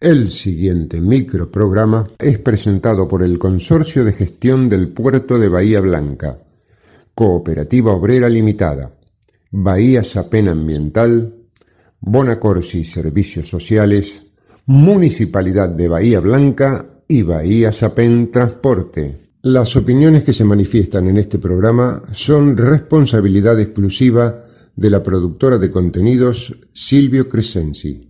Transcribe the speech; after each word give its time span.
El 0.00 0.30
siguiente 0.30 0.98
microprograma 0.98 2.06
es 2.18 2.38
presentado 2.38 3.06
por 3.06 3.22
el 3.22 3.38
Consorcio 3.38 4.02
de 4.02 4.14
Gestión 4.14 4.66
del 4.70 4.88
Puerto 4.88 5.38
de 5.38 5.50
Bahía 5.50 5.82
Blanca, 5.82 6.38
Cooperativa 7.14 7.92
Obrera 7.92 8.30
Limitada, 8.30 8.94
Bahía 9.50 10.02
Sapen 10.02 10.48
Ambiental, 10.48 11.34
Bonacorsi 12.00 12.82
Servicios 12.82 13.50
Sociales, 13.50 14.24
Municipalidad 14.64 15.68
de 15.68 15.88
Bahía 15.88 16.20
Blanca 16.20 17.02
y 17.06 17.20
Bahía 17.20 17.70
Sapen 17.70 18.30
Transporte. 18.30 19.18
Las 19.42 19.76
opiniones 19.76 20.24
que 20.24 20.32
se 20.32 20.46
manifiestan 20.46 21.08
en 21.08 21.18
este 21.18 21.38
programa 21.38 22.02
son 22.10 22.56
responsabilidad 22.56 23.60
exclusiva 23.60 24.46
de 24.74 24.88
la 24.88 25.02
productora 25.02 25.58
de 25.58 25.70
contenidos 25.70 26.56
Silvio 26.72 27.28
Crescenzi. 27.28 28.09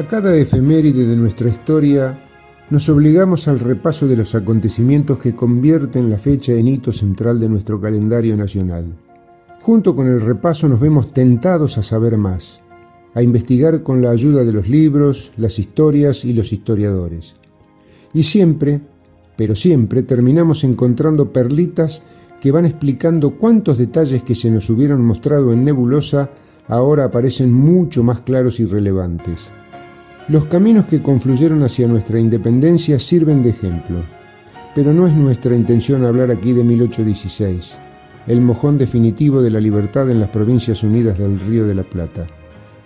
A 0.00 0.08
cada 0.08 0.34
efeméride 0.34 1.04
de 1.04 1.14
nuestra 1.14 1.50
historia 1.50 2.24
nos 2.70 2.88
obligamos 2.88 3.48
al 3.48 3.60
repaso 3.60 4.08
de 4.08 4.16
los 4.16 4.34
acontecimientos 4.34 5.18
que 5.18 5.34
convierten 5.34 6.08
la 6.08 6.16
fecha 6.16 6.54
en 6.54 6.68
hito 6.68 6.90
central 6.90 7.38
de 7.38 7.50
nuestro 7.50 7.78
calendario 7.78 8.34
nacional. 8.34 8.96
Junto 9.60 9.94
con 9.94 10.08
el 10.08 10.22
repaso 10.22 10.70
nos 10.70 10.80
vemos 10.80 11.12
tentados 11.12 11.76
a 11.76 11.82
saber 11.82 12.16
más, 12.16 12.62
a 13.12 13.22
investigar 13.22 13.82
con 13.82 14.00
la 14.00 14.08
ayuda 14.08 14.42
de 14.42 14.54
los 14.54 14.70
libros, 14.70 15.34
las 15.36 15.58
historias 15.58 16.24
y 16.24 16.32
los 16.32 16.50
historiadores. 16.54 17.36
Y 18.14 18.22
siempre, 18.22 18.80
pero 19.36 19.54
siempre, 19.54 20.02
terminamos 20.02 20.64
encontrando 20.64 21.30
perlitas 21.30 22.00
que 22.40 22.52
van 22.52 22.64
explicando 22.64 23.36
cuántos 23.36 23.76
detalles 23.76 24.22
que 24.22 24.34
se 24.34 24.50
nos 24.50 24.70
hubieran 24.70 25.02
mostrado 25.02 25.52
en 25.52 25.62
nebulosa 25.62 26.30
ahora 26.68 27.04
aparecen 27.04 27.52
mucho 27.52 28.02
más 28.02 28.22
claros 28.22 28.60
y 28.60 28.64
relevantes. 28.64 29.52
Los 30.30 30.46
caminos 30.46 30.86
que 30.86 31.02
confluyeron 31.02 31.62
hacia 31.62 31.86
nuestra 31.86 32.18
independencia 32.18 32.98
sirven 32.98 33.42
de 33.42 33.50
ejemplo, 33.50 34.02
pero 34.74 34.94
no 34.94 35.06
es 35.06 35.14
nuestra 35.14 35.54
intención 35.54 36.06
hablar 36.06 36.30
aquí 36.30 36.54
de 36.54 36.64
1816, 36.64 37.78
el 38.28 38.40
mojón 38.40 38.78
definitivo 38.78 39.42
de 39.42 39.50
la 39.50 39.60
libertad 39.60 40.10
en 40.10 40.20
las 40.20 40.30
Provincias 40.30 40.82
Unidas 40.82 41.18
del 41.18 41.38
Río 41.38 41.66
de 41.66 41.74
la 41.74 41.82
Plata 41.82 42.26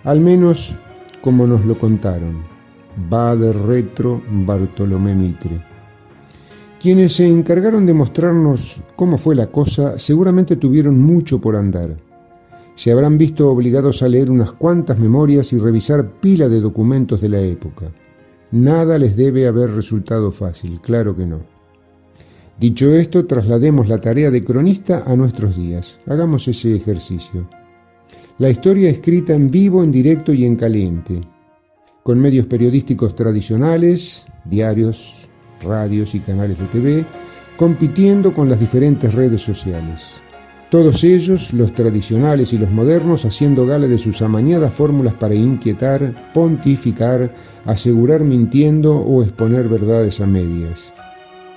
al 0.05 0.21
menos 0.21 0.77
como 1.21 1.45
nos 1.45 1.65
lo 1.65 1.77
contaron. 1.77 2.43
Va 3.11 3.35
de 3.35 3.51
retro 3.51 4.23
Bartolomé 4.29 5.15
Mitre. 5.15 5.61
Quienes 6.79 7.13
se 7.13 7.27
encargaron 7.27 7.85
de 7.85 7.93
mostrarnos 7.93 8.83
cómo 8.95 9.17
fue 9.17 9.35
la 9.35 9.47
cosa 9.47 9.97
seguramente 9.99 10.55
tuvieron 10.55 11.01
mucho 11.01 11.41
por 11.41 11.55
andar. 11.55 11.97
Se 12.75 12.91
habrán 12.91 13.17
visto 13.17 13.49
obligados 13.49 14.03
a 14.03 14.07
leer 14.07 14.29
unas 14.29 14.51
cuantas 14.51 14.99
memorias 14.99 15.51
y 15.53 15.59
revisar 15.59 16.19
pila 16.19 16.49
de 16.49 16.59
documentos 16.59 17.21
de 17.21 17.29
la 17.29 17.39
época. 17.39 17.91
Nada 18.51 18.97
les 18.97 19.15
debe 19.15 19.47
haber 19.47 19.71
resultado 19.71 20.31
fácil, 20.31 20.79
claro 20.81 21.15
que 21.15 21.25
no. 21.25 21.39
Dicho 22.59 22.93
esto, 22.93 23.25
traslademos 23.25 23.87
la 23.87 23.97
tarea 23.97 24.29
de 24.29 24.43
cronista 24.43 25.03
a 25.05 25.15
nuestros 25.15 25.57
días. 25.57 25.99
Hagamos 26.05 26.47
ese 26.47 26.75
ejercicio. 26.75 27.49
La 28.37 28.49
historia 28.49 28.89
escrita 28.89 29.33
en 29.33 29.49
vivo, 29.49 29.83
en 29.83 29.91
directo 29.91 30.33
y 30.33 30.45
en 30.45 30.57
caliente, 30.57 31.21
con 32.03 32.19
medios 32.19 32.45
periodísticos 32.45 33.15
tradicionales, 33.15 34.27
diarios, 34.43 35.29
radios 35.61 36.15
y 36.15 36.19
canales 36.19 36.59
de 36.59 36.65
TV, 36.65 37.05
compitiendo 37.57 38.33
con 38.33 38.49
las 38.49 38.59
diferentes 38.59 39.13
redes 39.13 39.41
sociales. 39.41 40.21
Todos 40.69 41.03
ellos, 41.03 41.53
los 41.53 41.73
tradicionales 41.73 42.51
y 42.53 42.57
los 42.57 42.71
modernos, 42.71 43.25
haciendo 43.25 43.67
gala 43.67 43.87
de 43.87 43.97
sus 43.97 44.21
amañadas 44.21 44.73
fórmulas 44.73 45.13
para 45.13 45.35
inquietar, 45.35 46.31
pontificar, 46.33 47.33
asegurar 47.65 48.23
mintiendo 48.23 48.95
o 48.97 49.21
exponer 49.23 49.69
verdades 49.69 50.21
a 50.21 50.25
medias. 50.25 50.93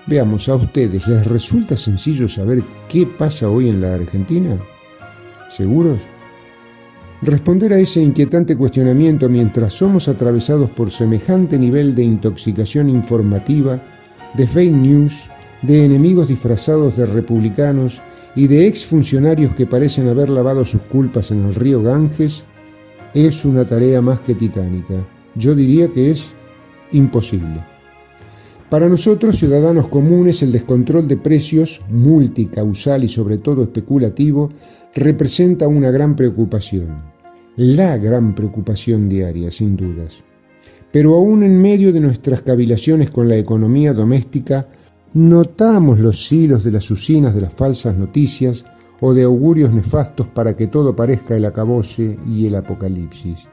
Veamos, 0.07 0.49
¿a 0.49 0.57
ustedes 0.57 1.09
les 1.09 1.27
resulta 1.27 1.77
sencillo 1.77 2.29
saber 2.29 2.63
qué 2.89 3.07
pasa 3.07 3.51
hoy 3.51 3.69
en 3.69 3.81
la 3.81 3.95
Argentina? 3.95 4.59
¿Seguros? 5.49 6.03
Responder 7.23 7.73
a 7.73 7.79
ese 7.79 8.01
inquietante 8.01 8.57
cuestionamiento 8.57 9.29
mientras 9.29 9.73
somos 9.73 10.07
atravesados 10.09 10.71
por 10.71 10.91
semejante 10.91 11.59
nivel 11.59 11.95
de 11.95 12.05
intoxicación 12.05 12.89
informativa, 12.89 13.83
de 14.35 14.47
fake 14.47 14.75
news, 14.75 15.29
de 15.63 15.85
enemigos 15.85 16.29
disfrazados 16.29 16.97
de 16.97 17.07
republicanos 17.07 18.03
y 18.39 18.47
de 18.47 18.69
exfuncionarios 18.69 19.53
que 19.53 19.67
parecen 19.67 20.07
haber 20.07 20.31
lavado 20.31 20.65
sus 20.65 20.83
culpas 20.83 21.33
en 21.33 21.43
el 21.45 21.57
río 21.57 21.83
Ganges, 21.83 22.45
es 23.13 23.45
una 23.45 23.65
tarea 23.65 24.01
más 24.01 24.21
que 24.21 24.37
titánica. 24.37 24.95
Yo 25.35 25.57
diría 25.57 25.89
que 25.89 26.13
es 26.13 26.37
imposible. 26.93 27.67
Para 28.71 28.89
nosotros, 28.89 29.37
ciudadanos 29.37 29.89
comunes, 29.89 30.41
el 30.45 30.53
descontrol 30.53 31.09
de 31.09 31.17
precios, 31.17 31.83
multicausal 31.91 33.03
y 33.03 33.09
sobre 33.09 33.39
todo 33.39 33.65
especulativo, 33.65 34.53
representa 34.95 35.67
una 35.67 35.91
gran 35.91 36.15
preocupación, 36.15 37.03
la 37.57 37.99
gran 37.99 38.37
preocupación 38.37 39.09
diaria, 39.09 39.51
sin 39.51 39.75
dudas. 39.77 40.23
Pero 40.93 41.17
aún 41.17 41.43
en 41.43 41.61
medio 41.61 41.93
de 41.93 41.99
nuestras 41.99 42.43
cavilaciones 42.43 43.11
con 43.11 43.29
la 43.29 43.37
economía 43.37 43.93
doméstica, 43.95 44.69
notamos 45.15 45.99
los 45.99 46.33
hilos 46.33 46.65
de 46.65 46.73
las 46.73 46.91
usinas 46.91 47.35
de 47.35 47.41
las 47.41 47.53
falsas 47.53 47.97
noticias 47.97 48.67
o 49.01 49.15
de 49.15 49.25
augurios 49.25 49.73
nefastos 49.73 50.27
para 50.29 50.57
que 50.57 50.67
todo 50.67 50.95
parezca 50.95 51.37
el 51.37 51.45
acabose 51.45 52.19
y 52.27 52.47
el 52.47 52.57
apocalipsis. 52.57 53.49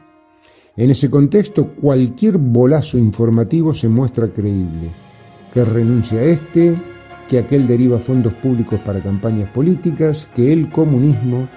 En 0.78 0.90
ese 0.90 1.10
contexto, 1.10 1.74
cualquier 1.76 2.38
bolazo 2.38 2.98
informativo 2.98 3.74
se 3.74 3.88
muestra 3.88 4.28
creíble, 4.28 4.90
que 5.54 5.64
renuncia 5.64 6.20
a 6.20 6.24
este, 6.24 6.76
que 7.30 7.40
aquel 7.40 7.66
deriva 7.66 8.00
fondos 8.00 8.34
públicos 8.34 8.80
para 8.84 9.02
campañas 9.02 9.50
políticas, 9.52 10.30
que 10.36 10.52
el 10.52 10.70
comunismo, 10.70 11.48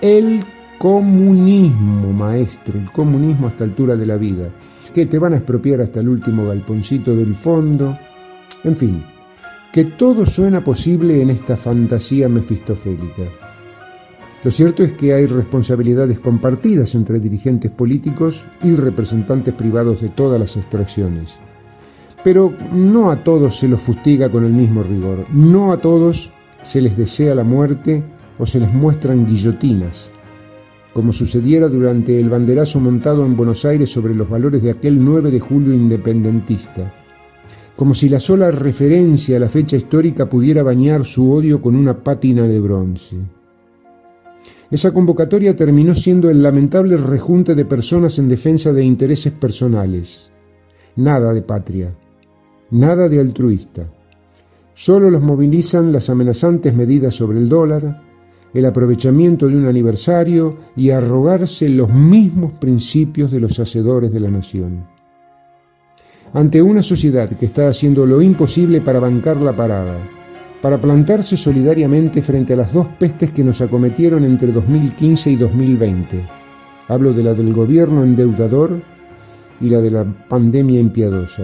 el 0.00 0.44
comunismo, 0.78 2.12
maestro, 2.12 2.78
el 2.78 2.92
comunismo 2.92 3.46
a 3.46 3.50
esta 3.50 3.64
altura 3.64 3.96
de 3.96 4.06
la 4.06 4.16
vida, 4.16 4.50
que 4.94 5.06
te 5.06 5.18
van 5.18 5.32
a 5.32 5.36
expropiar 5.38 5.80
hasta 5.80 6.00
el 6.00 6.08
último 6.08 6.46
galponcito 6.46 7.16
del 7.16 7.34
fondo, 7.34 7.98
en 8.62 8.76
fin, 8.76 9.04
que 9.72 9.84
todo 9.86 10.26
suena 10.26 10.62
posible 10.62 11.22
en 11.22 11.30
esta 11.30 11.56
fantasía 11.56 12.28
mefistofélica. 12.28 13.22
Lo 14.44 14.50
cierto 14.50 14.82
es 14.82 14.92
que 14.92 15.14
hay 15.14 15.26
responsabilidades 15.26 16.20
compartidas 16.20 16.94
entre 16.94 17.20
dirigentes 17.20 17.70
políticos 17.70 18.48
y 18.62 18.76
representantes 18.76 19.54
privados 19.54 20.02
de 20.02 20.10
todas 20.10 20.38
las 20.38 20.56
extracciones. 20.58 21.40
Pero 22.22 22.54
no 22.70 23.10
a 23.10 23.24
todos 23.24 23.56
se 23.56 23.66
los 23.66 23.80
fustiga 23.80 24.30
con 24.30 24.44
el 24.44 24.52
mismo 24.52 24.82
rigor, 24.82 25.24
no 25.32 25.72
a 25.72 25.78
todos 25.78 26.32
se 26.62 26.82
les 26.82 26.96
desea 26.96 27.34
la 27.34 27.44
muerte 27.44 28.04
o 28.38 28.46
se 28.46 28.60
les 28.60 28.72
muestran 28.72 29.26
guillotinas, 29.26 30.10
como 30.92 31.12
sucediera 31.12 31.68
durante 31.68 32.20
el 32.20 32.28
banderazo 32.28 32.78
montado 32.78 33.24
en 33.24 33.36
Buenos 33.36 33.64
Aires 33.64 33.90
sobre 33.90 34.14
los 34.14 34.28
valores 34.28 34.62
de 34.62 34.70
aquel 34.70 35.02
9 35.02 35.30
de 35.30 35.40
julio 35.40 35.72
independentista, 35.72 37.01
como 37.82 37.94
si 37.94 38.08
la 38.08 38.20
sola 38.20 38.48
referencia 38.52 39.36
a 39.36 39.40
la 39.40 39.48
fecha 39.48 39.74
histórica 39.74 40.30
pudiera 40.30 40.62
bañar 40.62 41.04
su 41.04 41.32
odio 41.32 41.60
con 41.60 41.74
una 41.74 42.04
pátina 42.04 42.46
de 42.46 42.60
bronce. 42.60 43.16
Esa 44.70 44.94
convocatoria 44.94 45.56
terminó 45.56 45.92
siendo 45.92 46.30
el 46.30 46.44
lamentable 46.44 46.96
rejunte 46.96 47.56
de 47.56 47.64
personas 47.64 48.20
en 48.20 48.28
defensa 48.28 48.72
de 48.72 48.84
intereses 48.84 49.32
personales. 49.32 50.30
Nada 50.94 51.34
de 51.34 51.42
patria, 51.42 51.92
nada 52.70 53.08
de 53.08 53.18
altruista. 53.18 53.92
Solo 54.74 55.10
los 55.10 55.20
movilizan 55.20 55.90
las 55.90 56.08
amenazantes 56.08 56.72
medidas 56.76 57.16
sobre 57.16 57.38
el 57.38 57.48
dólar, 57.48 58.00
el 58.54 58.64
aprovechamiento 58.64 59.48
de 59.48 59.56
un 59.56 59.66
aniversario 59.66 60.56
y 60.76 60.90
arrogarse 60.90 61.68
los 61.68 61.92
mismos 61.92 62.52
principios 62.52 63.32
de 63.32 63.40
los 63.40 63.58
hacedores 63.58 64.12
de 64.12 64.20
la 64.20 64.30
nación. 64.30 64.91
Ante 66.34 66.62
una 66.62 66.82
sociedad 66.82 67.28
que 67.28 67.44
está 67.44 67.68
haciendo 67.68 68.06
lo 68.06 68.22
imposible 68.22 68.80
para 68.80 68.98
bancar 68.98 69.36
la 69.36 69.54
parada, 69.54 69.98
para 70.62 70.80
plantarse 70.80 71.36
solidariamente 71.36 72.22
frente 72.22 72.54
a 72.54 72.56
las 72.56 72.72
dos 72.72 72.88
pestes 72.88 73.32
que 73.32 73.44
nos 73.44 73.60
acometieron 73.60 74.24
entre 74.24 74.50
2015 74.50 75.30
y 75.30 75.36
2020. 75.36 76.26
Hablo 76.88 77.12
de 77.12 77.22
la 77.22 77.34
del 77.34 77.52
gobierno 77.52 78.02
endeudador 78.02 78.82
y 79.60 79.68
la 79.68 79.80
de 79.82 79.90
la 79.90 80.04
pandemia 80.04 80.80
impiadosa. 80.80 81.42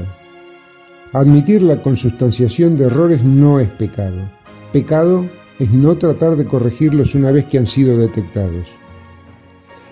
Admitir 1.12 1.62
la 1.62 1.76
consustanciación 1.82 2.74
de 2.78 2.84
errores 2.84 3.24
no 3.24 3.60
es 3.60 3.68
pecado. 3.68 4.30
Pecado 4.72 5.28
es 5.58 5.70
no 5.70 5.98
tratar 5.98 6.36
de 6.36 6.46
corregirlos 6.46 7.14
una 7.14 7.30
vez 7.30 7.44
que 7.44 7.58
han 7.58 7.66
sido 7.66 7.98
detectados. 7.98 8.70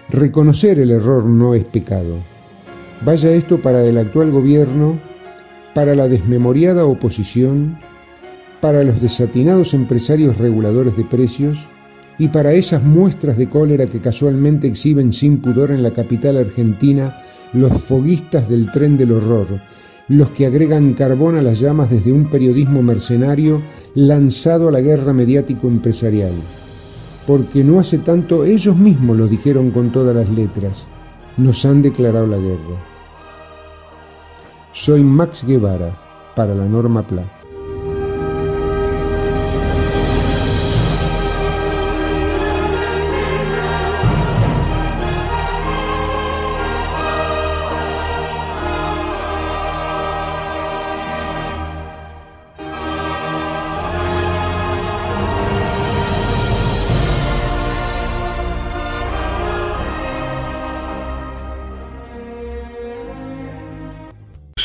Reconocer 0.08 0.80
el 0.80 0.90
error 0.90 1.24
no 1.26 1.54
es 1.54 1.64
pecado. 1.64 2.16
Vaya 3.04 3.30
esto 3.32 3.60
para 3.60 3.84
el 3.84 3.98
actual 3.98 4.30
gobierno, 4.30 4.98
para 5.74 5.94
la 5.94 6.08
desmemoriada 6.08 6.86
oposición, 6.86 7.78
para 8.60 8.82
los 8.82 9.00
desatinados 9.00 9.74
empresarios 9.74 10.38
reguladores 10.38 10.96
de 10.96 11.04
precios 11.04 11.68
y 12.18 12.28
para 12.28 12.54
esas 12.54 12.82
muestras 12.82 13.36
de 13.36 13.48
cólera 13.48 13.86
que 13.86 14.00
casualmente 14.00 14.66
exhiben 14.66 15.12
sin 15.12 15.38
pudor 15.38 15.70
en 15.70 15.82
la 15.82 15.90
capital 15.90 16.38
argentina 16.38 17.14
los 17.52 17.72
foguistas 17.72 18.48
del 18.48 18.70
tren 18.72 18.96
del 18.96 19.12
horror, 19.12 19.60
los 20.08 20.30
que 20.30 20.46
agregan 20.46 20.94
carbón 20.94 21.36
a 21.36 21.42
las 21.42 21.60
llamas 21.60 21.90
desde 21.90 22.12
un 22.12 22.30
periodismo 22.30 22.82
mercenario 22.82 23.62
lanzado 23.94 24.68
a 24.68 24.72
la 24.72 24.80
guerra 24.80 25.12
mediático-empresarial. 25.12 26.32
Porque 27.26 27.62
no 27.62 27.78
hace 27.78 27.98
tanto 27.98 28.44
ellos 28.44 28.76
mismos 28.76 29.16
lo 29.16 29.26
dijeron 29.26 29.70
con 29.70 29.92
todas 29.92 30.16
las 30.16 30.28
letras, 30.30 30.88
nos 31.36 31.64
han 31.64 31.82
declarado 31.82 32.26
la 32.26 32.38
guerra. 32.38 32.82
Soy 34.72 35.02
Max 35.02 35.44
Guevara 35.46 35.90
para 36.34 36.54
la 36.54 36.66
Norma 36.66 37.02
Plata. 37.02 37.45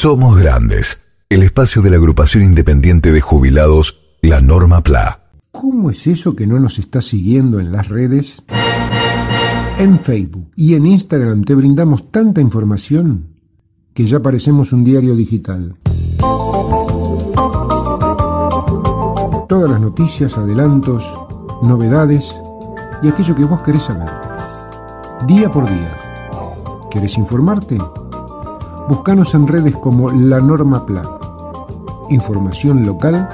Somos 0.01 0.36
Grandes, 0.36 0.98
el 1.30 1.44
espacio 1.44 1.83
de 1.83 1.92
la 1.92 1.98
agrupación 1.98 2.44
independiente 2.44 3.12
de 3.12 3.21
jubilados, 3.21 4.00
la 4.24 4.42
Norma 4.42 4.81
PLA. 4.81 5.30
¿Cómo 5.51 5.92
es 5.92 6.07
eso 6.07 6.36
que 6.36 6.48
no 6.48 6.59
nos 6.59 6.80
está 6.80 7.01
siguiendo 7.01 7.59
en 7.59 7.71
las 7.71 7.89
redes? 7.89 8.44
En 9.77 10.00
Facebook 10.00 10.50
y 10.56 10.74
en 10.74 10.88
Instagram 10.88 11.44
te 11.44 11.53
brindamos 11.53 12.12
tanta 12.12 12.42
información 12.42 13.25
que 13.94 14.06
ya 14.06 14.19
parecemos 14.24 14.74
un 14.74 14.83
diario 14.83 15.15
digital. 15.15 15.75
Todas 19.48 19.69
las 19.69 19.81
noticias, 19.81 20.36
adelantos, 20.36 21.15
novedades 21.62 22.42
y 23.03 23.07
aquello 23.07 23.36
que 23.36 23.45
vos 23.45 23.62
querés 23.62 23.83
saber. 23.83 24.09
Día 25.27 25.51
por 25.51 25.69
día. 25.69 25.95
¿Querés 26.89 27.19
informarte? 27.19 27.77
Búscanos 28.91 29.33
en 29.35 29.47
redes 29.47 29.77
como 29.77 30.11
La 30.11 30.41
Norma 30.41 30.85
Plan. 30.85 31.05
Información 32.09 32.85
local 32.85 33.25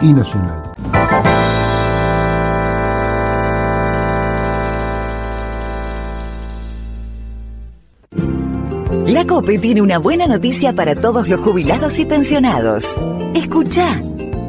y 0.00 0.12
nacional. 0.12 0.72
La 9.06 9.26
COPE 9.26 9.58
tiene 9.58 9.82
una 9.82 9.98
buena 9.98 10.28
noticia 10.28 10.72
para 10.76 10.94
todos 10.94 11.26
los 11.26 11.40
jubilados 11.40 11.98
y 11.98 12.04
pensionados. 12.04 12.96
Escucha. 13.34 14.00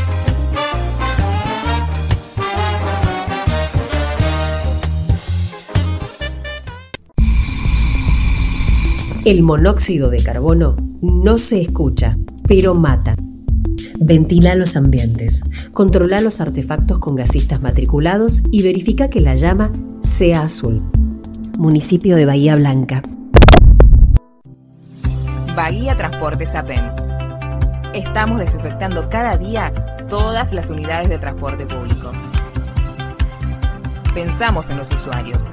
El 9.25 9.41
monóxido 9.41 10.09
de 10.09 10.21
carbono 10.21 10.75
no 11.01 11.37
se 11.37 11.61
escucha, 11.61 12.17
pero 12.45 12.75
mata. 12.75 13.15
Ventila 14.01 14.53
los 14.55 14.75
ambientes, 14.75 15.43
controla 15.71 16.19
los 16.19 16.41
artefactos 16.41 16.99
con 16.99 17.15
gasistas 17.15 17.61
matriculados 17.61 18.43
y 18.51 18.63
verifica 18.63 19.09
que 19.09 19.21
la 19.21 19.35
llama 19.35 19.71
sea 20.01 20.41
azul. 20.41 20.81
Municipio 21.57 22.17
de 22.17 22.25
Bahía 22.25 22.57
Blanca. 22.57 23.01
Bahía 25.55 25.95
Transporte 25.95 26.45
Sapen. 26.45 26.83
Estamos 27.93 28.39
desinfectando 28.39 29.07
cada 29.07 29.37
día 29.37 29.71
todas 30.09 30.51
las 30.51 30.69
unidades 30.69 31.07
de 31.07 31.17
transporte 31.17 31.65
público. 31.65 32.11
Pensamos 34.13 34.69
en 34.69 34.79
los 34.79 34.91
usuarios. 34.91 35.43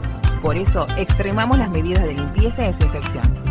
Por 0.43 0.57
eso 0.57 0.89
extremamos 0.99 1.57
las 1.57 1.71
medidas 1.71 2.03
de 2.03 2.15
limpieza 2.15 2.65
y 2.65 2.67
desinfección. 2.67 3.50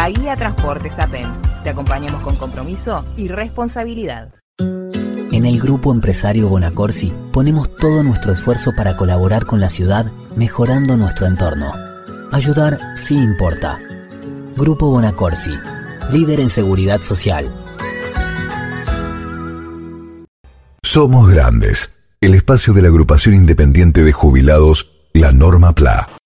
Bahía 0.00 0.34
Transporte 0.34 0.90
Sapen. 0.90 1.28
Te 1.62 1.68
acompañamos 1.68 2.22
con 2.22 2.34
compromiso 2.36 3.04
y 3.18 3.28
responsabilidad. 3.28 4.32
En 4.58 5.44
el 5.44 5.60
Grupo 5.60 5.92
Empresario 5.92 6.48
Bonacorsi 6.48 7.12
ponemos 7.34 7.76
todo 7.76 8.02
nuestro 8.02 8.32
esfuerzo 8.32 8.72
para 8.74 8.96
colaborar 8.96 9.44
con 9.44 9.60
la 9.60 9.68
ciudad 9.68 10.10
mejorando 10.36 10.96
nuestro 10.96 11.26
entorno. 11.26 11.70
Ayudar 12.32 12.78
sí 12.96 13.14
importa. 13.14 13.78
Grupo 14.56 14.88
Bonacorsi, 14.88 15.52
líder 16.10 16.40
en 16.40 16.48
seguridad 16.48 17.02
social. 17.02 17.52
Somos 20.82 21.28
Grandes, 21.28 21.92
el 22.22 22.32
espacio 22.32 22.72
de 22.72 22.80
la 22.80 22.88
agrupación 22.88 23.34
independiente 23.34 24.02
de 24.02 24.12
jubilados, 24.12 24.92
la 25.12 25.30
Norma 25.32 25.74
PLA. 25.74 26.19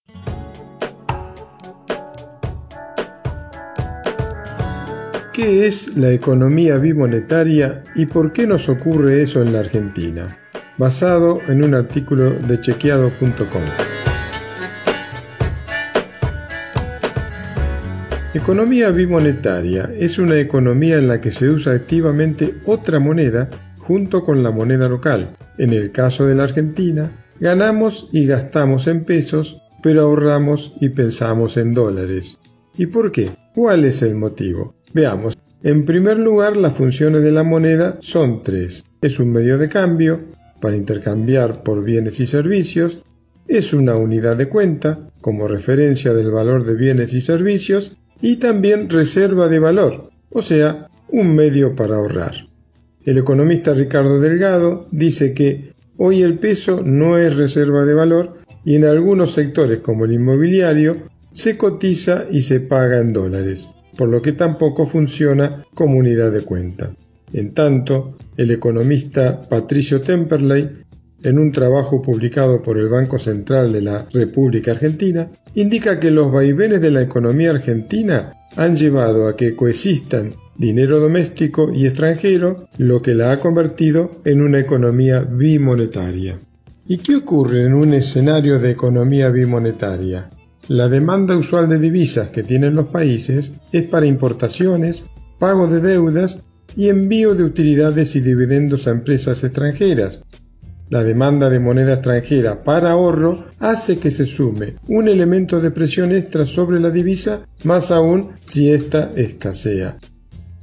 ¿Qué 5.44 5.66
es 5.66 5.94
la 5.94 6.10
economía 6.10 6.78
bimonetaria 6.78 7.82
y 7.94 8.06
por 8.06 8.32
qué 8.32 8.46
nos 8.46 8.70
ocurre 8.70 9.20
eso 9.20 9.42
en 9.42 9.52
la 9.52 9.58
Argentina? 9.58 10.38
Basado 10.78 11.38
en 11.48 11.62
un 11.62 11.74
artículo 11.74 12.30
de 12.30 12.62
chequeado.com. 12.62 13.64
Economía 18.32 18.90
bimonetaria 18.90 19.92
es 19.98 20.18
una 20.18 20.40
economía 20.40 20.96
en 20.96 21.08
la 21.08 21.20
que 21.20 21.30
se 21.30 21.50
usa 21.50 21.74
activamente 21.74 22.54
otra 22.64 22.98
moneda 22.98 23.50
junto 23.76 24.24
con 24.24 24.42
la 24.42 24.50
moneda 24.50 24.88
local. 24.88 25.36
En 25.58 25.74
el 25.74 25.92
caso 25.92 26.26
de 26.26 26.36
la 26.36 26.44
Argentina, 26.44 27.12
ganamos 27.38 28.08
y 28.12 28.24
gastamos 28.24 28.86
en 28.86 29.04
pesos, 29.04 29.60
pero 29.82 30.04
ahorramos 30.04 30.74
y 30.80 30.88
pensamos 30.88 31.58
en 31.58 31.74
dólares. 31.74 32.38
¿Y 32.76 32.86
por 32.86 33.12
qué? 33.12 33.30
¿Cuál 33.54 33.84
es 33.84 34.02
el 34.02 34.14
motivo? 34.14 34.74
Veamos. 34.92 35.34
En 35.62 35.84
primer 35.84 36.18
lugar, 36.18 36.56
las 36.56 36.74
funciones 36.74 37.22
de 37.22 37.32
la 37.32 37.42
moneda 37.42 37.96
son 38.00 38.42
tres. 38.42 38.84
Es 39.00 39.18
un 39.20 39.32
medio 39.32 39.58
de 39.58 39.68
cambio 39.68 40.24
para 40.60 40.76
intercambiar 40.76 41.62
por 41.62 41.84
bienes 41.84 42.20
y 42.20 42.26
servicios, 42.26 43.02
es 43.46 43.74
una 43.74 43.96
unidad 43.96 44.36
de 44.36 44.48
cuenta 44.48 45.10
como 45.20 45.46
referencia 45.46 46.14
del 46.14 46.30
valor 46.30 46.64
de 46.64 46.74
bienes 46.74 47.12
y 47.12 47.20
servicios 47.20 47.98
y 48.22 48.36
también 48.36 48.88
reserva 48.88 49.48
de 49.48 49.58
valor, 49.58 50.04
o 50.30 50.40
sea, 50.40 50.88
un 51.10 51.34
medio 51.34 51.74
para 51.74 51.96
ahorrar. 51.96 52.34
El 53.04 53.18
economista 53.18 53.74
Ricardo 53.74 54.18
Delgado 54.18 54.84
dice 54.90 55.34
que 55.34 55.74
hoy 55.98 56.22
el 56.22 56.38
peso 56.38 56.80
no 56.82 57.18
es 57.18 57.36
reserva 57.36 57.84
de 57.84 57.92
valor 57.92 58.34
y 58.64 58.76
en 58.76 58.86
algunos 58.86 59.32
sectores 59.32 59.80
como 59.80 60.06
el 60.06 60.12
inmobiliario 60.12 61.02
se 61.34 61.56
cotiza 61.56 62.26
y 62.30 62.42
se 62.42 62.60
paga 62.60 63.00
en 63.00 63.12
dólares, 63.12 63.68
por 63.98 64.08
lo 64.08 64.22
que 64.22 64.32
tampoco 64.32 64.86
funciona 64.86 65.64
como 65.74 65.98
unidad 65.98 66.30
de 66.30 66.42
cuenta. 66.42 66.94
En 67.32 67.52
tanto, 67.52 68.16
el 68.36 68.52
economista 68.52 69.38
Patricio 69.50 70.00
Temperley, 70.00 70.70
en 71.24 71.38
un 71.38 71.50
trabajo 71.50 72.00
publicado 72.00 72.62
por 72.62 72.78
el 72.78 72.88
Banco 72.88 73.18
Central 73.18 73.72
de 73.72 73.82
la 73.82 74.06
República 74.12 74.70
Argentina, 74.70 75.28
indica 75.56 75.98
que 75.98 76.12
los 76.12 76.30
vaivenes 76.30 76.80
de 76.80 76.92
la 76.92 77.02
economía 77.02 77.50
argentina 77.50 78.34
han 78.56 78.76
llevado 78.76 79.26
a 79.26 79.34
que 79.34 79.56
coexistan 79.56 80.34
dinero 80.56 81.00
doméstico 81.00 81.72
y 81.74 81.86
extranjero, 81.86 82.68
lo 82.78 83.02
que 83.02 83.14
la 83.14 83.32
ha 83.32 83.40
convertido 83.40 84.20
en 84.24 84.40
una 84.40 84.60
economía 84.60 85.20
bimonetaria. 85.20 86.36
¿Y 86.86 86.98
qué 86.98 87.16
ocurre 87.16 87.64
en 87.64 87.74
un 87.74 87.92
escenario 87.92 88.60
de 88.60 88.70
economía 88.70 89.30
bimonetaria? 89.30 90.30
La 90.68 90.88
demanda 90.88 91.36
usual 91.36 91.68
de 91.68 91.78
divisas 91.78 92.30
que 92.30 92.42
tienen 92.42 92.74
los 92.74 92.86
países 92.86 93.52
es 93.70 93.82
para 93.82 94.06
importaciones, 94.06 95.04
pago 95.38 95.66
de 95.66 95.80
deudas 95.80 96.38
y 96.74 96.88
envío 96.88 97.34
de 97.34 97.44
utilidades 97.44 98.16
y 98.16 98.20
dividendos 98.20 98.86
a 98.86 98.92
empresas 98.92 99.44
extranjeras. 99.44 100.22
La 100.88 101.04
demanda 101.04 101.50
de 101.50 101.60
moneda 101.60 101.94
extranjera 101.94 102.64
para 102.64 102.92
ahorro 102.92 103.44
hace 103.58 103.98
que 103.98 104.10
se 104.10 104.24
sume 104.24 104.76
un 104.88 105.06
elemento 105.08 105.60
de 105.60 105.70
presión 105.70 106.12
extra 106.12 106.46
sobre 106.46 106.80
la 106.80 106.90
divisa, 106.90 107.46
más 107.64 107.90
aún 107.90 108.30
si 108.44 108.70
ésta 108.70 109.10
escasea. 109.16 109.98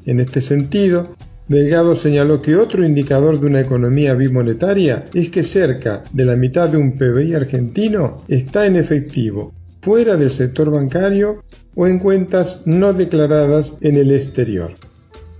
En 0.07 0.19
este 0.19 0.41
sentido, 0.41 1.15
Delgado 1.47 1.95
señaló 1.95 2.41
que 2.41 2.55
otro 2.55 2.83
indicador 2.83 3.39
de 3.39 3.45
una 3.45 3.61
economía 3.61 4.15
bimonetaria 4.15 5.05
es 5.13 5.29
que 5.29 5.43
cerca 5.43 6.01
de 6.11 6.25
la 6.25 6.35
mitad 6.35 6.69
de 6.69 6.77
un 6.77 6.97
PBI 6.97 7.35
argentino 7.35 8.23
está 8.27 8.65
en 8.65 8.77
efectivo, 8.77 9.53
fuera 9.81 10.17
del 10.17 10.31
sector 10.31 10.69
bancario 10.69 11.43
o 11.75 11.87
en 11.87 11.99
cuentas 11.99 12.61
no 12.65 12.93
declaradas 12.93 13.77
en 13.81 13.97
el 13.97 14.11
exterior. 14.11 14.75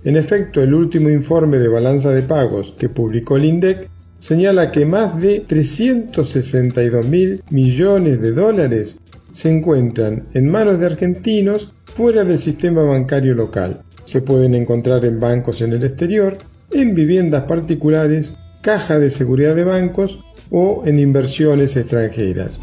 En 0.04 0.16
efecto, 0.16 0.62
el 0.62 0.74
último 0.74 1.10
informe 1.10 1.58
de 1.58 1.68
balanza 1.68 2.10
de 2.10 2.22
pagos 2.22 2.74
que 2.76 2.88
publicó 2.88 3.36
el 3.36 3.44
INDEC 3.44 3.88
señala 4.18 4.72
que 4.72 4.84
más 4.84 5.20
de 5.20 5.40
362 5.40 7.06
mil 7.06 7.42
millones 7.50 8.20
de 8.20 8.32
dólares 8.32 8.98
se 9.32 9.50
encuentran 9.50 10.28
en 10.34 10.50
manos 10.50 10.80
de 10.80 10.86
argentinos 10.86 11.74
fuera 11.94 12.24
del 12.24 12.38
sistema 12.38 12.82
bancario 12.82 13.34
local. 13.34 13.82
Se 14.04 14.22
pueden 14.22 14.54
encontrar 14.54 15.04
en 15.04 15.20
bancos 15.20 15.62
en 15.62 15.72
el 15.72 15.84
exterior, 15.84 16.38
en 16.70 16.94
viviendas 16.94 17.44
particulares, 17.44 18.34
caja 18.60 18.98
de 18.98 19.10
seguridad 19.10 19.54
de 19.54 19.64
bancos 19.64 20.20
o 20.50 20.82
en 20.84 20.98
inversiones 20.98 21.76
extranjeras. 21.76 22.60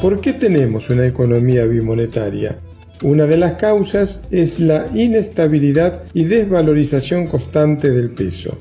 ¿Por 0.00 0.22
qué 0.22 0.32
tenemos 0.32 0.88
una 0.88 1.06
economía 1.06 1.66
bimonetaria? 1.66 2.58
Una 3.02 3.26
de 3.26 3.36
las 3.36 3.54
causas 3.54 4.22
es 4.30 4.58
la 4.58 4.86
inestabilidad 4.94 6.04
y 6.14 6.24
desvalorización 6.24 7.26
constante 7.26 7.90
del 7.90 8.10
peso. 8.10 8.56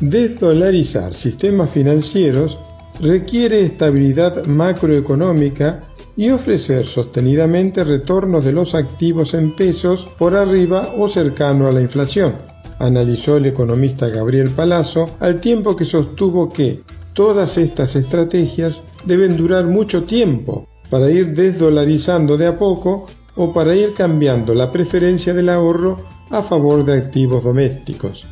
Desdolarizar 0.00 1.14
sistemas 1.14 1.70
financieros 1.70 2.58
requiere 3.00 3.62
estabilidad 3.62 4.44
macroeconómica 4.44 5.84
y 6.14 6.28
ofrecer 6.28 6.84
sostenidamente 6.84 7.84
retornos 7.84 8.44
de 8.44 8.52
los 8.52 8.74
activos 8.74 9.32
en 9.32 9.56
pesos 9.56 10.10
por 10.18 10.36
arriba 10.36 10.92
o 10.98 11.08
cercano 11.08 11.68
a 11.68 11.72
la 11.72 11.80
inflación, 11.80 12.34
analizó 12.78 13.38
el 13.38 13.46
economista 13.46 14.08
Gabriel 14.08 14.50
Palazzo 14.50 15.16
al 15.20 15.40
tiempo 15.40 15.74
que 15.74 15.86
sostuvo 15.86 16.52
que 16.52 16.82
Todas 17.14 17.58
estas 17.58 17.94
estrategias 17.96 18.82
deben 19.04 19.36
durar 19.36 19.66
mucho 19.66 20.04
tiempo 20.04 20.68
para 20.88 21.10
ir 21.10 21.34
desdolarizando 21.34 22.36
de 22.36 22.46
a 22.46 22.58
poco 22.58 23.04
o 23.36 23.52
para 23.52 23.74
ir 23.74 23.94
cambiando 23.94 24.54
la 24.54 24.72
preferencia 24.72 25.34
del 25.34 25.48
ahorro 25.48 26.04
a 26.30 26.42
favor 26.42 26.84
de 26.84 26.94
activos 26.94 27.44
domésticos. 27.44 28.26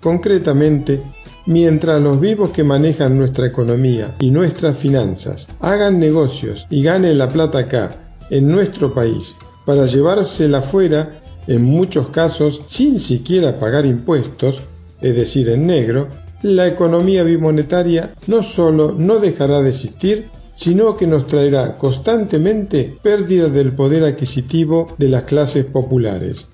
Concretamente, 0.00 1.00
mientras 1.46 2.00
los 2.00 2.20
vivos 2.20 2.50
que 2.50 2.64
manejan 2.64 3.18
nuestra 3.18 3.46
economía 3.46 4.16
y 4.20 4.30
nuestras 4.30 4.76
finanzas 4.76 5.46
hagan 5.60 5.98
negocios 5.98 6.66
y 6.70 6.82
ganen 6.82 7.18
la 7.18 7.28
plata 7.28 7.58
acá, 7.58 8.16
en 8.30 8.48
nuestro 8.48 8.94
país, 8.94 9.36
para 9.64 9.86
llevársela 9.86 10.62
fuera, 10.62 11.20
en 11.46 11.62
muchos 11.62 12.08
casos 12.08 12.62
sin 12.66 12.98
siquiera 12.98 13.58
pagar 13.58 13.86
impuestos, 13.86 14.60
es 15.00 15.14
decir, 15.14 15.48
en 15.48 15.66
negro, 15.66 16.08
la 16.42 16.66
economía 16.66 17.22
bimonetaria 17.22 18.14
no 18.26 18.42
solo 18.42 18.92
no 18.92 19.18
dejará 19.18 19.62
de 19.62 19.70
existir, 19.70 20.28
sino 20.54 20.96
que 20.96 21.06
nos 21.06 21.26
traerá 21.26 21.78
constantemente 21.78 22.96
pérdida 23.02 23.48
del 23.48 23.72
poder 23.72 24.04
adquisitivo 24.04 24.94
de 24.98 25.08
las 25.08 25.22
clases 25.24 25.64
populares. 25.64 26.46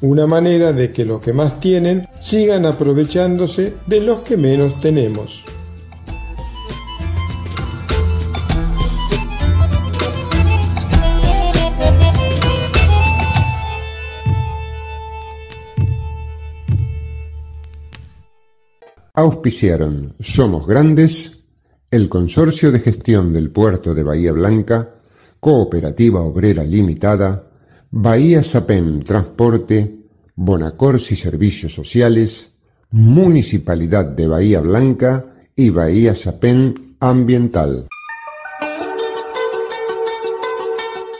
Una 0.00 0.26
manera 0.26 0.72
de 0.72 0.90
que 0.90 1.04
los 1.04 1.20
que 1.20 1.32
más 1.32 1.60
tienen 1.60 2.08
sigan 2.18 2.66
aprovechándose 2.66 3.74
de 3.86 4.00
los 4.00 4.20
que 4.20 4.36
menos 4.36 4.80
tenemos. 4.80 5.44
Auspiciaron 19.14 20.14
Somos 20.20 20.66
Grandes, 20.66 21.40
el 21.90 22.08
Consorcio 22.08 22.72
de 22.72 22.78
Gestión 22.78 23.30
del 23.30 23.50
Puerto 23.50 23.92
de 23.92 24.02
Bahía 24.02 24.32
Blanca, 24.32 24.88
Cooperativa 25.38 26.22
Obrera 26.22 26.64
Limitada, 26.64 27.44
Bahía 27.90 28.42
Sapem 28.42 29.00
Transporte, 29.00 29.98
Bonacorsi 30.34 31.14
Servicios 31.14 31.74
Sociales, 31.74 32.52
Municipalidad 32.92 34.06
de 34.06 34.28
Bahía 34.28 34.60
Blanca 34.60 35.26
y 35.54 35.68
Bahía 35.68 36.14
Sapén 36.14 36.72
Ambiental. 36.98 37.86